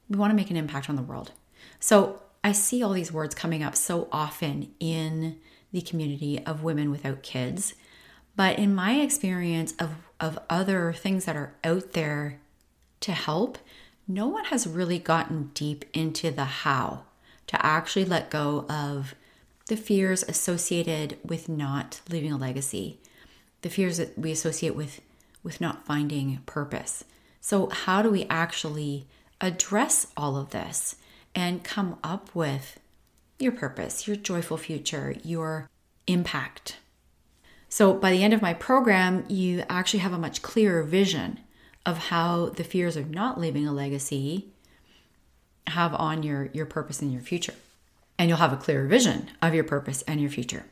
We 0.10 0.18
want 0.18 0.32
to 0.32 0.36
make 0.36 0.52
an 0.52 0.58
impact 0.58 0.90
on 0.90 0.96
the 0.96 1.02
world. 1.02 1.32
So 1.80 2.22
I 2.46 2.52
see 2.52 2.84
all 2.84 2.94
these 2.94 3.12
words 3.12 3.34
coming 3.34 3.64
up 3.64 3.76
so 3.76 4.08
often 4.12 4.72
in 4.80 5.38
the 5.72 5.82
community 5.82 6.46
of 6.46 6.62
women 6.62 6.92
without 6.92 7.24
kids. 7.24 7.74
But 8.36 8.60
in 8.60 8.76
my 8.76 9.00
experience 9.00 9.74
of, 9.80 9.96
of 10.20 10.38
other 10.48 10.94
things 10.94 11.26
that 11.26 11.36
are 11.36 11.56
out 11.64 11.94
there 11.94 12.40
to 13.00 13.14
help, 13.14 13.58
no 14.08 14.28
one 14.28 14.46
has 14.46 14.68
really 14.68 15.00
gotten 15.00 15.50
deep 15.56 15.86
into 15.92 16.30
the 16.30 16.46
how 16.46 17.06
to 17.48 17.66
actually 17.66 18.06
let 18.06 18.30
go 18.30 18.68
of 18.70 19.16
the 19.66 19.76
fears 19.76 20.22
associated 20.22 21.18
with 21.26 21.50
not 21.50 22.02
leaving 22.12 22.32
a 22.32 22.38
legacy, 22.38 23.00
the 23.64 23.72
fears 23.72 23.98
that 23.98 24.20
we 24.20 24.32
associate 24.32 24.76
with 24.76 25.02
with 25.42 25.60
not 25.60 25.84
finding 25.84 26.38
purpose. 26.46 27.06
So, 27.42 27.70
how 27.72 28.04
do 28.04 28.12
we 28.12 28.26
actually 28.30 29.08
address 29.42 30.06
all 30.16 30.38
of 30.38 30.52
this 30.52 30.98
and 31.36 31.64
come 31.64 31.98
up 32.04 32.34
with 32.34 32.80
your 33.38 33.52
purpose, 33.52 34.08
your 34.08 34.16
joyful 34.16 34.58
future, 34.58 35.16
your 35.24 35.70
impact? 36.08 36.78
So, 37.70 37.94
by 37.94 38.12
the 38.12 38.24
end 38.24 38.34
of 38.34 38.42
my 38.42 38.54
program, 38.54 39.26
you 39.28 39.64
actually 39.70 40.00
have 40.00 40.14
a 40.14 40.18
much 40.18 40.42
clearer 40.42 40.82
vision 40.84 41.42
of 41.86 41.98
how 41.98 42.50
the 42.50 42.64
fears 42.64 42.96
of 42.96 43.10
not 43.10 43.40
leaving 43.40 43.68
a 43.68 43.74
legacy 43.74 44.48
have 45.68 45.94
on 45.94 46.24
your, 46.24 46.50
your 46.54 46.66
purpose 46.66 47.02
and 47.02 47.12
your 47.12 47.22
future. 47.22 47.54
And 48.18 48.30
you'll 48.30 48.38
have 48.38 48.54
a 48.54 48.58
clearer 48.58 48.88
vision 48.88 49.30
of 49.42 49.54
your 49.54 49.64
purpose 49.64 50.04
and 50.04 50.22
your 50.22 50.30
future. 50.30 50.66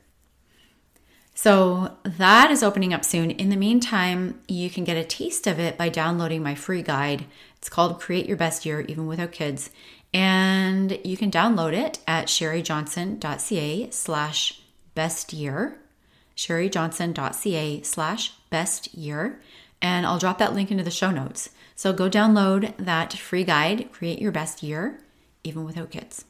So 1.35 1.97
that 2.03 2.51
is 2.51 2.63
opening 2.63 2.93
up 2.93 3.03
soon. 3.03 3.31
In 3.31 3.49
the 3.49 3.57
meantime, 3.57 4.39
you 4.47 4.69
can 4.69 4.83
get 4.83 4.97
a 4.97 5.03
taste 5.03 5.47
of 5.47 5.59
it 5.59 5.77
by 5.77 5.89
downloading 5.89 6.43
my 6.43 6.55
free 6.55 6.83
guide. 6.83 7.25
It's 7.57 7.69
called 7.69 7.99
Create 7.99 8.27
Your 8.27 8.37
Best 8.37 8.65
Year 8.65 8.81
Even 8.81 9.07
Without 9.07 9.31
Kids. 9.31 9.71
And 10.13 10.99
you 11.03 11.17
can 11.17 11.31
download 11.31 11.73
it 11.73 11.99
at 12.07 12.27
sherijohnson.ca 12.27 13.89
slash 13.89 14.61
best 14.93 15.33
year. 15.33 15.79
sherijohnson.ca 16.35 17.81
slash 17.81 18.33
best 18.49 18.93
year. 18.93 19.41
And 19.81 20.05
I'll 20.05 20.19
drop 20.19 20.37
that 20.37 20.53
link 20.53 20.71
into 20.71 20.83
the 20.83 20.91
show 20.91 21.11
notes. 21.11 21.49
So 21.75 21.91
go 21.91 22.09
download 22.09 22.73
that 22.77 23.13
free 23.13 23.43
guide, 23.43 23.91
Create 23.91 24.21
Your 24.21 24.31
Best 24.31 24.63
Year, 24.63 24.99
Even 25.43 25.65
Without 25.65 25.89
Kids. 25.91 26.25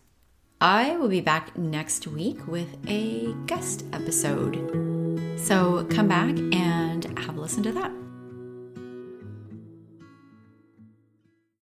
I 0.61 0.95
will 0.95 1.09
be 1.09 1.19
back 1.19 1.57
next 1.57 2.07
week 2.07 2.47
with 2.47 2.77
a 2.87 3.33
guest 3.47 3.83
episode. 3.91 4.55
So 5.37 5.85
come 5.89 6.07
back 6.07 6.37
and 6.53 7.19
have 7.19 7.37
a 7.37 7.41
listen 7.41 7.63
to 7.63 7.73
that. 7.73 7.91